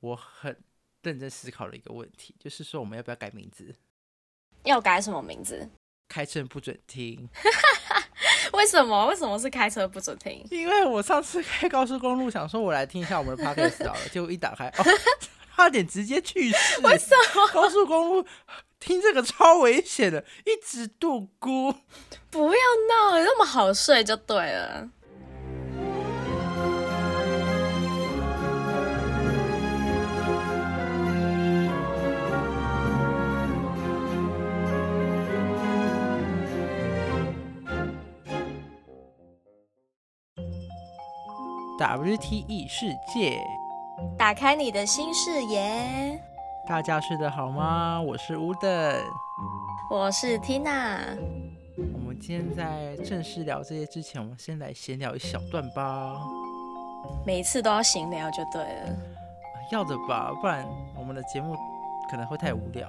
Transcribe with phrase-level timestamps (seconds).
[0.00, 0.56] 我很
[1.02, 3.74] 认真思考了一个问题，就是说我们要不要改名字？
[4.64, 5.68] 要改什么名字？
[6.08, 7.28] 开车不准听，
[8.54, 9.06] 为什么？
[9.06, 10.42] 为什么是开车不准听？
[10.50, 14.84] 因为我上次开高速公路，想说我来听一下我们的 podcast 好了， 结果一打开，哦，
[15.54, 16.80] 差点直接去世。
[16.80, 17.48] 为什么？
[17.52, 18.26] 高速公路
[18.80, 21.74] 听这个超危险的，一直度孤。
[22.30, 24.88] 不要闹，那么好睡就对了。
[41.78, 43.40] WTE 世界，
[44.18, 46.20] 打开你的新视野。
[46.66, 48.02] 大家睡得好吗？
[48.02, 49.00] 我是乌登，
[49.88, 51.16] 我是 Tina。
[51.94, 56.16] 我们今天在正式聊这些之前，我们先来闲聊一小段吧。
[57.24, 58.96] 每次都要闲聊就对了。
[59.70, 60.66] 要的吧，不然
[60.98, 61.54] 我们的节目
[62.10, 62.88] 可能会太无聊。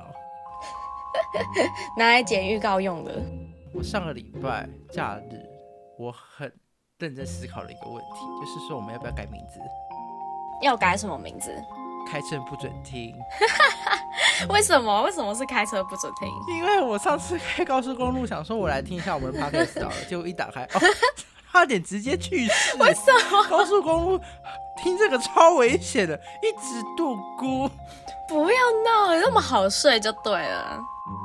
[1.95, 3.21] 拿来剪预告用的。
[3.71, 5.47] 我上个礼拜假日，
[5.99, 6.51] 我很。
[6.99, 9.59] 认真思考了一个问题，就是说我们要不要改名字？
[10.61, 11.55] 要改什么名字？
[12.11, 13.15] 开车不准听。
[14.49, 15.03] 为什么？
[15.03, 16.29] 为什么是开车不准听？
[16.57, 20.81] 因为我上次开高速公路，想说我来听一下我们的 podcast 好了， 结果一打开，哦，
[21.53, 22.75] 差点直接去世。
[22.77, 23.43] 为什么？
[23.49, 24.19] 高速公路
[24.83, 27.69] 听这个超危险的，一直度孤。
[28.27, 30.77] 不要闹，那么好睡就对了。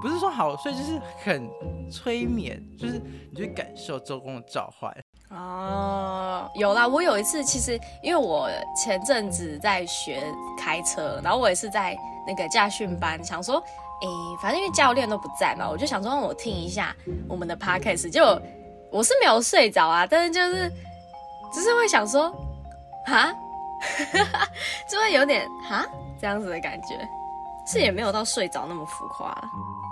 [0.02, 1.50] 不是说好睡，就是很
[1.90, 4.94] 催眠，就是你去感受周公的召唤。
[5.30, 10.22] 哦，有啦，我有一次其实因为我前阵子在学
[10.56, 11.96] 开车，然后我也是在
[12.26, 14.06] 那个驾训班，想说，诶，
[14.40, 16.94] 反正因为教练都不在嘛，我就想说让我听一下
[17.28, 18.24] 我们的 podcast，就
[18.92, 20.70] 我是没有睡着啊，但是就是
[21.52, 22.30] 只是会想说，
[23.06, 23.34] 哈，
[24.88, 25.84] 就会有点哈
[26.20, 27.08] 这样子的感觉，
[27.66, 29.34] 是也没有到睡着那么浮夸。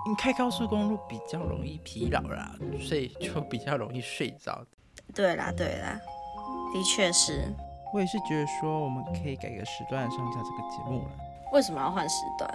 [0.06, 4.64] 你开高速公路比较容易疲劳啦，所以就比较容易睡着。
[5.14, 6.00] 对啦，对啦，
[6.72, 7.52] 的确是。
[7.94, 11.10] 我也是觉得说，我们可以改个时段上架这个节目了。
[11.52, 12.50] 为什么要换时段？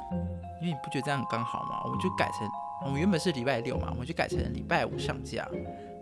[0.59, 1.79] 因为你不觉得这样刚好吗？
[1.85, 2.47] 我们就改成，
[2.83, 5.47] 我们原本是礼拜六嘛，我们就改成礼拜五上架。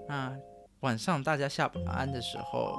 [0.07, 0.33] 那
[0.79, 2.73] 晚上大家下班的时候，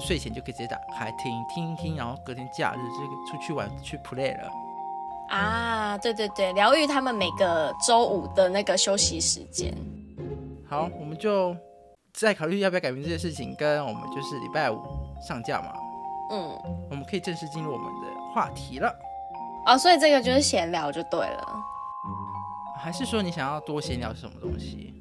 [0.00, 4.50] 睡前就可以直接打开听听一听，然后隔天假日就出去玩去 play 了。
[5.28, 9.74] 啊，对对对，疗愈他们每个周五的那个休息时间。
[10.68, 11.56] 好，我们就。
[12.14, 14.82] 在考虑要不要改名这件事情，跟我们就是礼拜五
[15.24, 15.72] 上架嘛，
[16.32, 16.50] 嗯，
[16.90, 18.92] 我们可以正式进入我们的话题了。
[19.66, 21.46] 哦，所以这个就是闲聊就对了。
[22.76, 25.00] 还是说你想要多闲聊什么东西？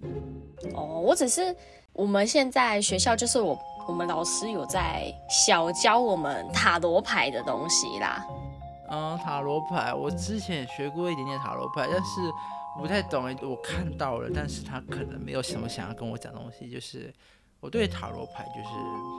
[0.75, 1.55] 哦，我只是
[1.93, 3.57] 我们现在学校就是我
[3.87, 8.23] 我们老师有在小教我们塔罗牌的东西啦。
[8.89, 12.31] 嗯，塔罗牌，我之前也学过一点点塔罗牌，但是。
[12.79, 16.69] 不太懂我看到了，但是他可能没有什么想要跟我讲东西。
[16.69, 17.11] 就是
[17.59, 18.69] 我对塔罗牌就是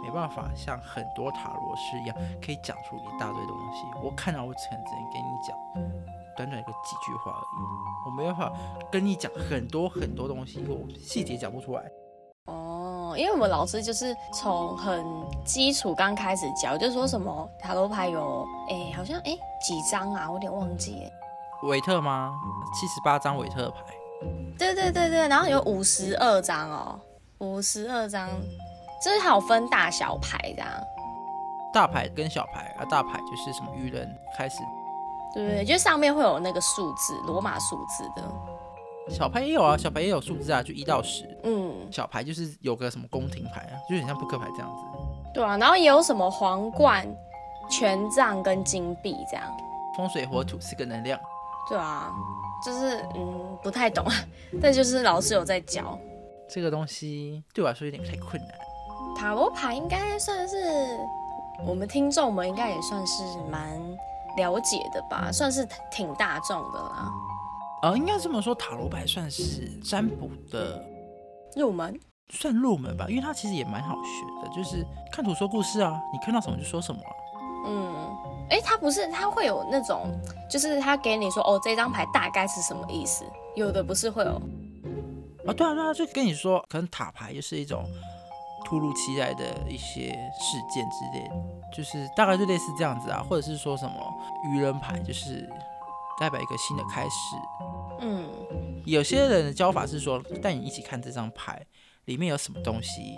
[0.01, 3.83] 没办法像很多塔罗师一样，可以讲出一大堆东西。
[4.01, 5.59] 我看到我只能只能跟你讲
[6.37, 8.53] 短短一个几句话而已，我没办法
[8.93, 11.83] 跟你讲很多很多东西，我细节讲不出来。
[13.19, 15.05] 哦，因为我们老师就是从很
[15.45, 21.11] 基础刚开始教，就说什么塔罗牌有哎，好像哎几张啊，我有点忘记。
[21.65, 22.33] 韦特吗？
[22.73, 23.81] 七十八张韦特牌。
[24.59, 27.01] 对对对对，然后有五十二张哦，
[27.39, 28.29] 五十二张，
[29.05, 30.69] 就是还有分大小牌这样。
[31.73, 34.59] 大牌跟小牌啊，大牌就是什么愚人开始。
[35.35, 38.23] 对对，就上面会有那个数字，罗马数字的。
[39.09, 41.25] 小牌也有啊，小牌也有数字啊，就一到十。
[41.45, 41.75] 嗯。
[41.91, 44.83] 小牌就是有个什么宫廷牌啊，就很像扑克牌这样子。
[45.33, 47.07] 对啊，然后也有什么皇冠、
[47.71, 49.45] 权杖跟金币这样。
[49.97, 51.19] 风水火土四个能量。
[51.69, 52.13] 对啊，
[52.65, 54.05] 就是嗯不太懂，
[54.61, 55.99] 但就是老师有在教
[56.49, 58.51] 这个东西，对我来说有点太困难。
[59.17, 60.57] 塔罗牌应该算是
[61.67, 63.81] 我们听众们应该也算是蛮
[64.37, 67.11] 了解的吧，算是挺大众的啦。
[67.83, 70.85] 呃，应该这么说，塔罗牌算是占卜的
[71.57, 71.99] 入门，
[72.31, 77.01] 算入门吧，因为它其实也蛮好学的，就是看图说故事啊，你看到什么就说什么。
[77.67, 77.95] 嗯。
[78.51, 80.07] 哎，它不是，它会有那种，
[80.51, 83.23] 就是他给你说，哦，这张牌大概是什么意思？
[83.55, 84.41] 有的不是会有，
[85.47, 87.85] 啊，对啊，对啊，就跟你说，可能塔牌就是一种
[88.65, 91.31] 突如其来的一些事件之类，
[91.77, 93.93] 就是大概就类似这样子啊，或者是说什么
[94.51, 95.47] 愚人牌，就是
[96.21, 97.37] 代表一个新的开始。
[98.01, 98.29] 嗯，
[98.85, 101.65] 有些人的教法是说，带你一起看这张牌
[102.05, 103.17] 里面有什么东西。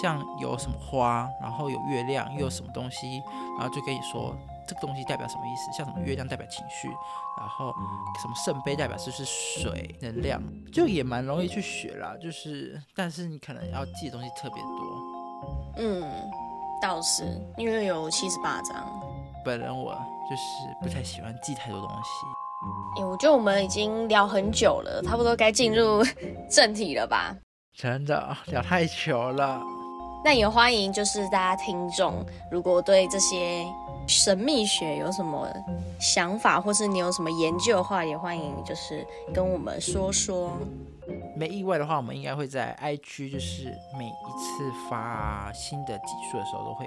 [0.00, 3.20] 像有什么花，然后有月亮，又有什么东西，
[3.58, 4.32] 然后就跟你说
[4.64, 6.86] 这个东西代表什么意思，像什么月亮代表情绪，
[7.36, 7.74] 然后
[8.22, 10.40] 什么圣杯代表就是水能量，
[10.72, 12.14] 就也蛮容易去学啦。
[12.22, 15.02] 就是，但是你可能要记的东西特别多。
[15.78, 16.30] 嗯，
[16.80, 17.24] 倒是
[17.56, 18.97] 因为有七十八张。
[19.48, 19.94] 本人我
[20.28, 23.00] 就是不太喜欢记太多东西。
[23.00, 26.04] 诶，我觉得我们已经聊很久了，差不多该进入
[26.50, 27.34] 正题了吧？
[27.74, 29.62] 真的聊太久了。
[30.22, 33.64] 那也欢迎，就是大家听众，如果对这些
[34.06, 35.48] 神秘学有什么
[35.98, 40.52] 想法，或是你有什么研究的话，也欢迎就是跟我们说说。
[41.34, 46.86] 没意外的话，我们应该会在 IG，就是每一次发新的集数的时候，都会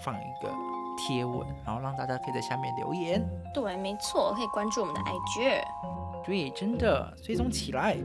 [0.00, 0.48] 放一个
[0.98, 3.24] 贴文，然后让大家可以在下面留言。
[3.54, 5.64] 对，没错，可以关注我们的 IG。
[6.26, 7.96] 对，真的追踪起来。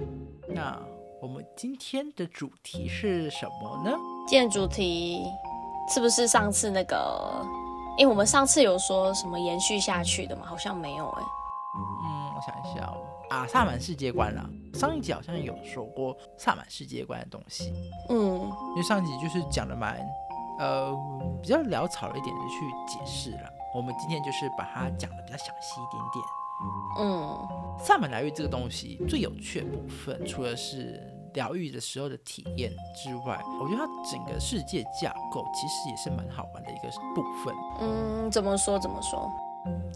[0.47, 0.79] 那
[1.21, 3.97] 我们今天的主题是什么呢？
[4.27, 5.25] 今天主题
[5.89, 7.45] 是不是上次那个？
[7.97, 10.43] 因为我们上次有说什么延续下去的吗？
[10.45, 12.97] 好像没有哎、嗯，我想一下哦。
[13.29, 14.47] 啊，萨满世界观啦。
[14.73, 17.73] 上一集好像有说过萨满世界观的东西，
[18.09, 19.99] 嗯因为上一集就是讲的蛮
[20.59, 20.93] 呃
[21.41, 23.49] 比较潦草了一点的去解释了。
[23.75, 26.25] 我们今天就是把它讲的比较详细一点点。
[26.99, 27.47] 嗯
[27.79, 31.01] 萨满疗愈这个东西最有趣的部分，除了是
[31.33, 37.53] 疗愈的时候的体验之外，我觉得它整个世界架构其实也是蛮好玩的一个部分。
[37.81, 39.29] 嗯，怎么说怎么说？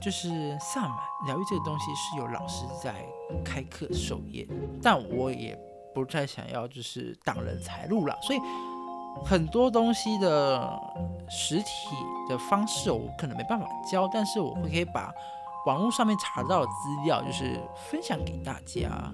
[0.01, 3.05] 就是萨满疗愈这个东西是有老师在
[3.45, 4.47] 开课授业，
[4.81, 5.57] 但我也
[5.93, 8.39] 不太想要就是挡人财路了，所以
[9.25, 10.79] 很多东西的
[11.29, 11.65] 实体
[12.29, 15.13] 的方式我可能没办法教，但是我会可以把
[15.65, 17.59] 网络上面查到的资料就是
[17.89, 19.11] 分享给大家。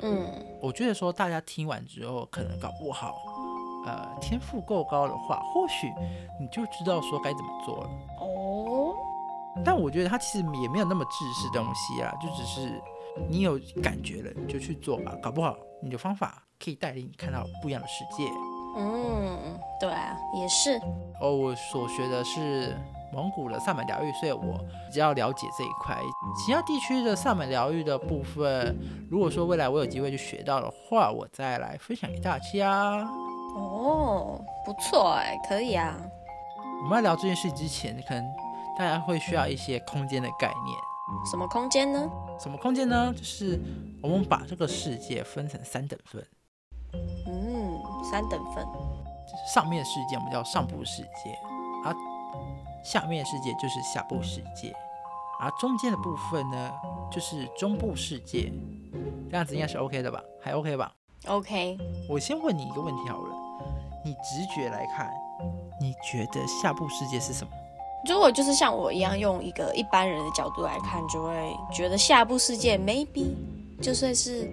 [0.00, 0.26] 嗯
[0.60, 3.16] 我觉得说大家听完之后，可能搞不好，
[3.84, 5.92] 呃，天赋够高的话，或许
[6.40, 7.90] 你就知道说该怎么做了。
[8.20, 8.94] 哦，
[9.64, 12.80] 但我觉得它其实也没有那么自私的东西啊，就只是
[13.28, 18.30] 你有感觉了你就去做吧，搞不好你的方法可以带领你看到不一样的世界。
[18.76, 20.80] 嗯，对啊，也是。
[21.20, 22.76] 哦，我所学的是
[23.12, 24.58] 蒙古的萨满疗愈，所以我
[24.88, 25.96] 比较了解这一块。
[26.44, 28.76] 其他地区的萨满疗愈的部分，
[29.10, 33.08] 如果说未来我有机会去学到的话，我再来分享给大家。
[33.54, 35.94] 哦，不错哎，可以啊。
[36.84, 38.24] 我们在聊这件事之前，可能
[38.78, 40.78] 大家会需要一些空间的概念。
[41.30, 42.10] 什么空间呢？
[42.40, 43.12] 什么空间呢？
[43.14, 43.60] 就是
[44.02, 46.26] 我们把这个世界分成三等份，嗯，
[48.12, 48.62] 三等份。
[49.54, 51.36] 上面的世界我们叫上部世界，
[51.82, 51.94] 而
[52.84, 54.70] 下面的世界就是下部世界，
[55.40, 56.70] 而中间的部分呢
[57.10, 58.52] 就是中部世界。
[59.30, 60.22] 这样子应该是 OK 的吧？
[60.42, 60.92] 还 OK 吧
[61.26, 61.78] ？OK，
[62.10, 63.34] 我先问你一个问题好了，
[64.04, 65.10] 你直觉来看，
[65.80, 67.50] 你觉得下部世界是什么？
[68.06, 73.34] 如果就是像我一样用一个一般人的角度来看，就会觉得下部世界 maybe
[73.80, 74.52] 就算是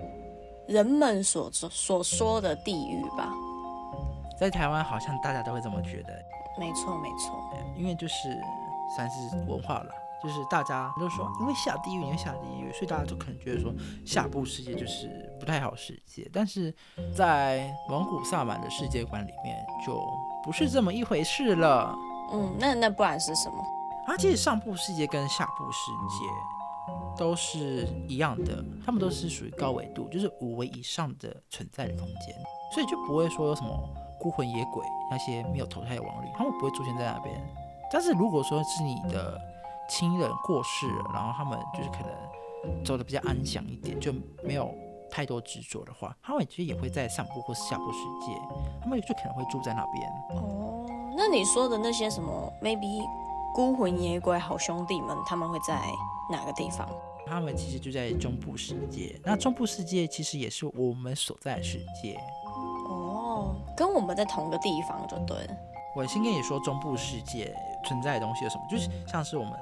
[0.66, 3.30] 人们所所说的地狱吧。
[4.40, 6.14] 在台湾好像大家都会这么觉得，
[6.58, 7.44] 没错，没错。
[7.76, 8.42] 因为就是
[8.96, 9.92] 算是文化了，
[10.24, 13.74] 就是大家都说因为下地狱，因为下地狱，所以大家就可能觉得说
[14.06, 16.74] 下部世界就是不太好世界，但是
[17.16, 20.02] 在蒙古萨满的世界观里面就
[20.44, 21.96] 不是这么一回事了。
[22.32, 23.58] 嗯，那那不然是什么？
[24.08, 26.26] 啊，其实上部世界跟下部世界
[27.18, 32.36] 都是一样的，他们都是属于高维度，就是五维以上的存在的空间，
[32.74, 33.90] 所以就不会说有什么
[34.20, 37.36] 孤魂野鬼那些没有投胎的亡灵，他们不会出现在那边。
[37.92, 39.40] 但是如果说是你的
[39.90, 44.72] 亲人过世了，然后他们就是可能走的比较安详一点，就没有
[45.10, 48.40] 太多执着的话，他们其实也会在上部或是下部世界，
[48.82, 50.08] 他们就可能会住在那边。
[50.40, 50.86] 哦，
[51.18, 53.04] 那你说的那些什么 maybe
[53.56, 55.82] 孤魂野鬼好兄弟们，他们会在
[56.32, 56.88] 哪个地方？
[57.26, 62.20] 他们其实就在中部世界，那中部世界其实也是我们所在的世界。
[63.80, 65.58] 哦，跟我们在同个地方就对了。
[65.96, 67.56] 我先跟你说，中部世界
[67.86, 69.54] 存在的东西有什么，就是像是我们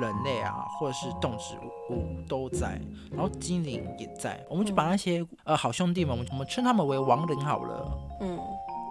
[0.00, 1.56] 人类啊，或者是动植
[1.90, 2.80] 物都在，
[3.12, 7.98] 然后精灵也在，我们就把那些、呃好兄弟们，我们我们称他们为亡灵好了。
[8.20, 8.38] 嗯，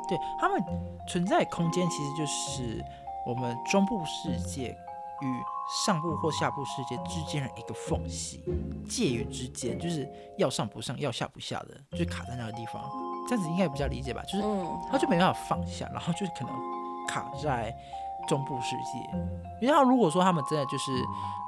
[0.07, 0.63] 对他们
[1.07, 2.83] 存在的空间，其实就是
[3.25, 4.69] 我们中部世界
[5.21, 5.27] 与
[5.83, 8.43] 上部或下部世界之间的一个缝隙，
[8.89, 12.81] 介于之间，就是要上不上，要下不下的，就是卡在那个地方。
[13.27, 14.21] 这样子应该比较理解吧？
[14.23, 16.53] 就是嗯，他就没办法放下，然后就是可能
[17.07, 17.75] 卡在
[18.27, 18.99] 中部世界。
[19.61, 20.91] 因为他如果说他们真的就是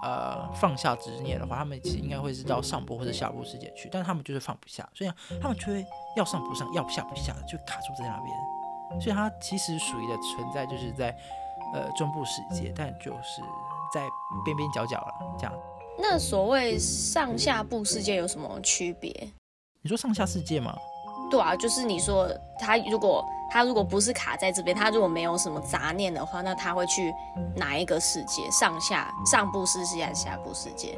[0.04, 9.02] 呃放下执念的话，他们其实应该会是到上部或者下部世界去，但是他们就是放不下，所以他们就会要上不上，要不下不下，就卡住在那边。
[9.02, 11.16] 所以它其实属于的存在就是在
[11.74, 13.42] 呃中部世界，但就是
[13.94, 14.08] 在
[14.46, 15.14] 边边角角了。
[15.38, 15.54] 这样，
[16.00, 19.12] 那所谓上下部世界有什么区别？
[19.82, 20.74] 你说上下世界吗？
[21.30, 22.30] 对啊，就是你说
[22.60, 27.14] 他如果他如果不是卡在这边，他如果没有什么杂念的话，那他会去
[27.56, 28.50] 哪一个世界？
[28.52, 30.98] 上下上部世界还是下部世界？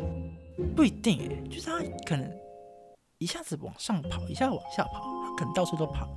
[0.76, 2.30] 不一定哎，就是他可能
[3.20, 6.08] 一下子往上跑，一下子往下跑，他可能到处都跑。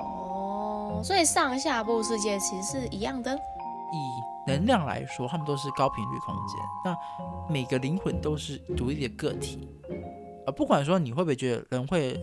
[0.00, 3.34] 哦，所以上下部世界其实是一样的。
[3.92, 6.60] 以能量来说，他们都是高频率空间。
[6.84, 6.96] 那
[7.52, 9.68] 每个灵魂都是独立的个体，
[10.46, 12.18] 啊，不管说你会不会觉得人会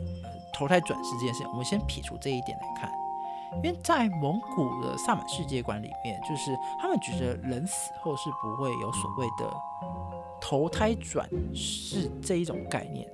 [0.62, 2.91] 投胎转世这件事情，我们先撇除这一点来看。
[3.63, 9.51] 因为在蒙古的萨满世界观里面，就是他们觉得人死后是不会有所谓的
[10.39, 13.10] 投胎转世这一种概念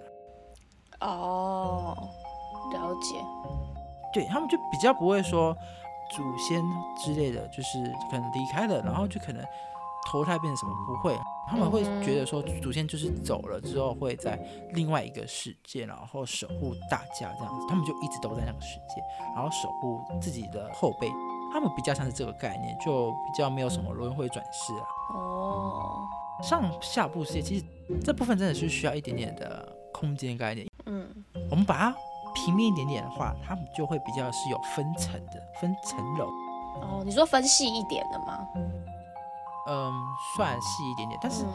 [1.00, 1.96] 哦，
[2.74, 3.16] 了解。
[4.14, 5.56] 对他们就比较不会说
[6.12, 6.62] 祖先
[6.98, 7.80] 之类的，就是
[8.12, 9.42] 可能离开了，然后就可能
[10.10, 14.40] 投胎变成什么不会，他们会觉得说祖先就是走了之后会在
[14.72, 19.02] 另外一个世界，然后守护大家这样子，他们就一直都在那个世界，
[19.36, 21.12] 然后守护自己的后辈，
[21.52, 24.86] 他们比较像是这个概念，就比较没有什么轮回转世啊。
[25.14, 26.08] 哦，
[26.42, 27.66] 上下部世界其实
[28.04, 30.66] 这部分真的是需要一点点的空间概念。
[30.86, 31.08] 嗯，
[31.52, 31.96] 我们把它。
[32.36, 36.28] 平面一点点的话，他们就会比较是有分层的，分层楼。
[36.82, 38.48] 哦，你说分细一点的吗？
[39.68, 39.94] 嗯，
[40.36, 41.46] 算细一点点，但是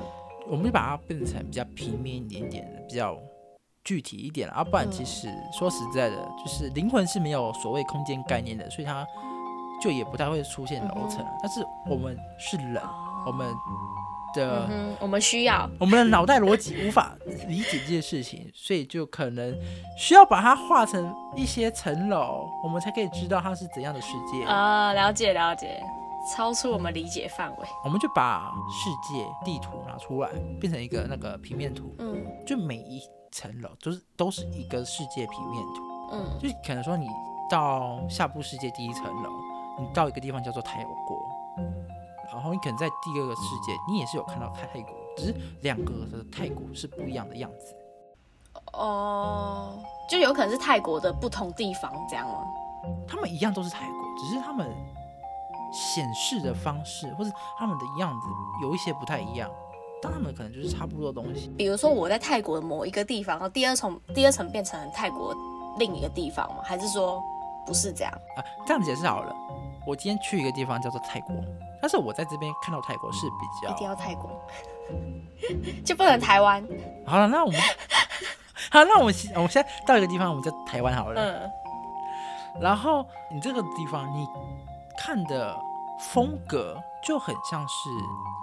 [0.47, 3.17] 我们就把它变成比较平面一点点的，比较
[3.83, 4.55] 具体一点了。
[4.55, 9.07] 啊，不然其实说实在的，就是灵魂是没有所谓空间概念的，所以它
[9.83, 11.27] 就也不太会出现楼层。
[11.43, 12.83] 但是我们是人，
[13.27, 13.53] 我们。
[14.35, 14.67] 的，
[14.99, 17.15] 我们需要我们的脑袋逻辑无法
[17.47, 19.55] 理解这件事情，所以就可能
[19.99, 24.95] 需要把它画成一些层楼，我们才可以知道它是怎样的世界啊。
[24.95, 25.83] 了解了解，
[26.31, 27.69] 超出我们理解范围。
[27.85, 31.95] 我们就把世界地图拿出来，变成一个那个平面图。
[31.99, 35.83] 嗯，就每一层楼都是都是一个世界平面图。
[36.13, 37.07] 嗯，就可能说你
[37.51, 39.31] 到下部世界第一层楼，
[39.79, 41.19] 你到一个地方叫做泰国。
[42.33, 47.75] 然后你可能在第二个世界，你也是有看到泰国，只是两个的泰国是不一样的样子。
[48.73, 52.39] 哦，就有可能是泰国的不同地方这样吗？
[53.07, 54.67] 他们一样都是泰国，只是他们
[55.73, 58.27] 显示的方式或者他们的样子
[58.63, 59.51] 有一些不太一样，
[60.03, 61.49] 但他们可能就是差不多的东西。
[61.57, 65.35] 比如说我在泰国的某一个地方，然后第二层第二层变成泰国
[65.79, 66.63] 另一个地方吗？
[66.63, 67.23] 还是说
[67.67, 68.13] 不是这样？
[68.37, 69.35] 啊，这样解释好了。
[69.87, 71.35] 我今天去一个地方叫做泰国。
[71.81, 74.31] 但是我在这边看到泰国是比较一定要泰国，
[75.85, 76.65] 就不能台湾。
[77.05, 77.61] 好了，那我们
[78.71, 81.21] 好，那我们我们现在到一个地方，我们叫台湾好了。
[81.21, 81.51] 嗯。
[82.61, 84.29] 然后你这个地方，你
[85.05, 85.61] 看的
[85.99, 87.91] 风格就很像是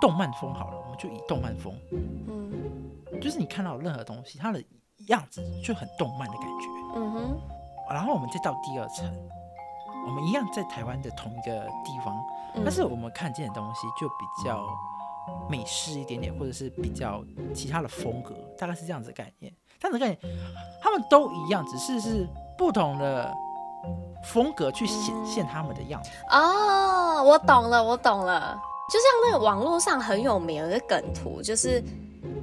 [0.02, 1.74] 动漫风好了，我们就以动漫风。
[2.28, 2.52] 嗯。
[3.22, 4.62] 就是你看到任何东西，它的
[5.08, 6.68] 样子就很动漫的感觉。
[6.96, 7.42] 嗯哼。
[7.90, 9.10] 然后我们再到第二层，
[10.06, 12.22] 我们一样在台湾的同一个地方。
[12.56, 14.68] 但是我们看见的东西就比较
[15.50, 17.24] 美式一点点，或者是比较
[17.54, 19.54] 其他的风格，大概是这样子的概念。
[19.80, 20.20] 但是概念，
[20.82, 23.34] 他们都一样，只是是不同的
[24.24, 26.10] 风格去显现他们的样子。
[26.30, 28.60] 哦，我懂了，我懂了。
[28.92, 31.82] 就像那个网络上很有名的梗图，就是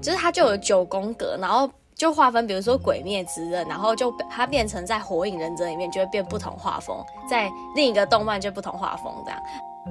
[0.00, 9.40] 就是他就有九宫格，然后就划分，比如说《鬼灭之刃》，然后就它变成在《火影忍者》里面就会变不同画风，在另一个动漫就不同画风这样。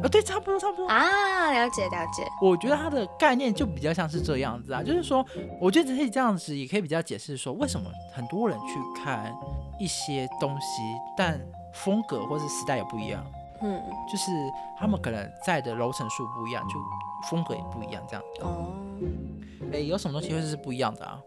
[0.03, 2.23] 啊，对，差不多，差不多啊，了解，了解。
[2.41, 5.25] 我觉得它的概念就比较像是这样子啊，就是说，
[5.59, 9.35] 我觉得可以这样子，也可以比较解释说，为什么很多人去看
[9.79, 10.83] 一些东西，
[11.17, 11.39] 但
[11.73, 13.25] 风格或是时代也不一样。
[13.61, 13.81] 嗯，
[14.11, 14.31] 就是
[14.77, 16.75] 他们可能在的楼层数不一样，就
[17.29, 18.23] 风格也不一样，这样。
[18.41, 18.67] 哦。
[19.73, 21.19] 哎，有什么东西会是不一样的啊？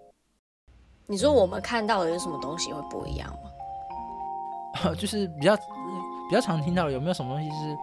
[1.11, 4.93] 你说我们看到的有什么东西会不一样吗？
[4.95, 7.77] 就是比较比较常听到的，有没有什么东西是？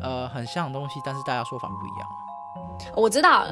[0.00, 2.94] 呃，很像的东西，但是大家说法不一样。
[2.96, 3.44] 我知道，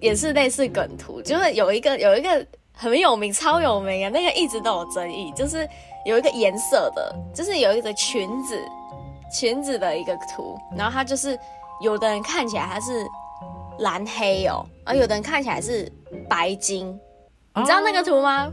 [0.00, 5.68] 也是类似梗图，就是有一个有一个很有名、超有名的，那个一直都有争议，就是
[6.06, 8.58] 有一个颜色的，就是有一个裙子
[9.30, 11.38] 裙子的一个图，然后它就是
[11.82, 13.04] 有的人看起来它是
[13.80, 15.92] 蓝黑哦，而有的人看起来是
[16.30, 16.98] 白金，
[17.56, 18.50] 你知道那个图吗？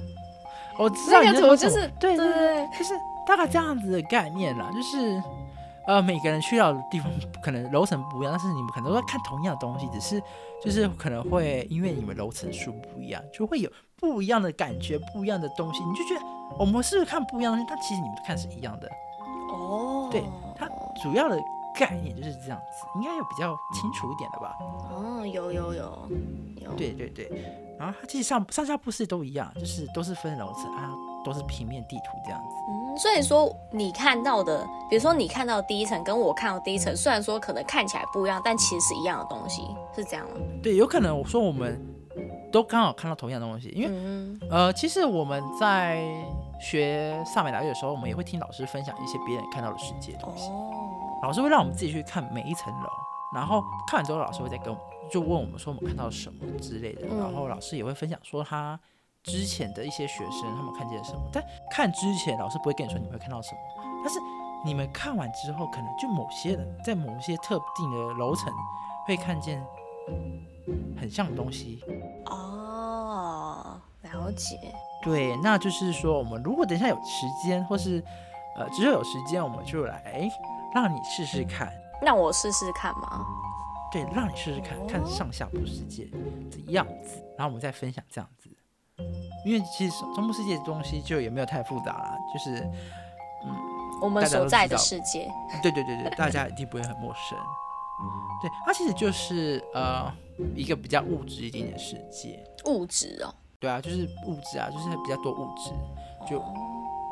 [0.78, 2.94] 我知道那个图就是对对对，就是
[3.28, 5.22] 大概这样子的概念啦，就是。
[5.88, 10.22] 呃，每个人去到的地方可能楼层不一样，但是你们可能都在看同样的东西，只是
[10.64, 16.22] 就是可能会因为你们楼层数不一样，就会有不一样的感觉，不一样的东西，你就觉得
[16.60, 17.68] 我们是不是看不一样的东西？
[17.68, 18.88] 但其实你们看是一样的。
[19.50, 20.24] 哦，对，
[20.56, 20.70] 它
[21.02, 21.36] 主要的
[21.76, 24.56] 概念就是这样子，应该有比较清楚一点的吧？
[24.92, 26.10] 哦，有有有
[26.62, 27.30] 有，对对对，
[27.80, 30.92] 然后它其实上上下部是都一样，就是都是分楼层啊，
[31.24, 32.56] 都是平面地图这样子。
[32.70, 39.62] 嗯，所以说你看到的，比如说你看到第一层跟我看到第一层，虽然说可能看起来不一样，但其实是一样的东西，
[39.96, 40.36] 是这样吗？
[40.62, 41.80] 对，有可能我说我们
[42.52, 46.04] 都刚好看到同样的东西，因为、嗯呃，其实我们在
[46.60, 50.50] 学萨美达语的时候，我们也会听老师分享一些别人看到的世界的东西。
[50.50, 50.70] 哦，
[51.24, 52.90] 老师会让我们自己去看每一层楼，
[53.34, 58.80] 然后看完之后，老师会再跟我就问我们说我们看到了什么之类的，嗯然后老师也会分享说他
[59.24, 63.60] 之前的一些学生他们看见了什么，但看之前老师不会跟你说你们会看到什么，
[64.04, 64.20] 但是
[64.64, 68.54] 你们看完之后，可能就某些人在某些特定的楼层
[69.08, 69.64] 会看见
[71.00, 71.84] 很像的东西。
[72.26, 74.56] 哦，了解。
[75.04, 78.04] 对，那就是说，我们如果等一下有时间，或是
[78.56, 80.30] 呃，只有有时间，我们就来
[80.74, 81.72] 让你试试看。
[82.02, 83.26] 让我试试看吗。
[83.92, 86.18] 对，让你试试看看上下部世界的
[86.72, 88.50] 样子，然后我们再分享这样子。
[89.46, 92.66] 因为其实中部世界的东西就也没有太复杂啦，就是
[94.02, 95.30] 我们所在的世界，
[95.62, 97.38] 对对对对， 大家一定不会很陌生。
[98.42, 100.12] 对，它其实就是呃
[100.56, 102.44] 一个比较物质一点点的世界。
[102.66, 103.34] 物质哦。
[103.60, 105.72] 对啊，就是物质啊，就是比较多物质，
[106.28, 106.54] 就哦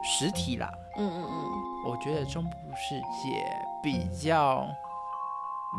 [0.04, 0.72] 实体啦。
[0.98, 1.52] 嗯嗯嗯，
[1.86, 3.46] 我觉得中部世界
[3.82, 4.68] 比较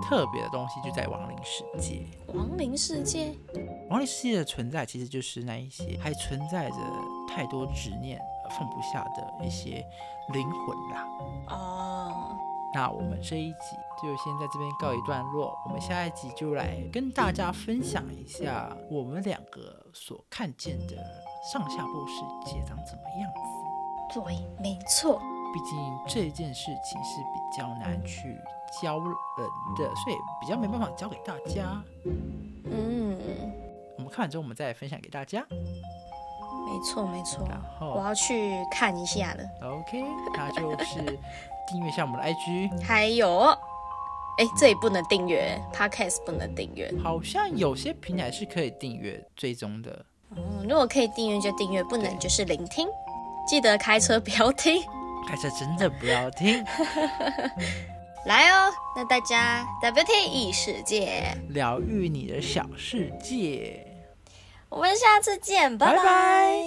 [0.08, 2.06] 特别的东西就在亡灵世界。
[2.32, 3.34] 亡灵世界。
[3.88, 6.76] 亡灵世界的存在，其实就是那一些还存在着
[7.28, 9.84] 太多执念而放不下的一些
[10.32, 11.08] 灵魂啦。
[11.48, 12.36] 哦，
[12.72, 20.96] 那我们这一集就先在这边告一段落，我们下一集就来跟大家分享一下我们两个所看见的
[21.52, 23.59] 上下部世界长怎么样子。
[24.12, 24.22] 对，
[24.60, 25.20] 没错。
[25.52, 28.38] 毕竟这件事情是比较难去
[28.80, 29.08] 教人
[29.76, 31.82] 的，所以比较没办法教给大家。
[32.70, 33.18] 嗯，
[33.96, 35.44] 我们看完之后，我们再分享给大家。
[35.50, 37.44] 没错没错。
[37.48, 39.42] 然后我要去看一下了。
[39.68, 41.18] OK，那就是
[41.66, 43.46] 订阅一下我们的 IG，还有，
[44.38, 46.94] 哎，这里不能订阅，Podcast 不能订阅。
[47.02, 50.04] 好像有些平台是可以订阅追踪的。
[50.36, 52.88] 嗯，如果可以订阅就订阅，不能就是聆听。
[53.46, 54.82] 记得开车不要听。
[55.28, 56.64] 开车真的不要听，
[58.26, 63.86] 来哦，那大家 WT 异世界，疗愈你的小世界。
[64.68, 66.62] 我们下次见，拜拜拜拜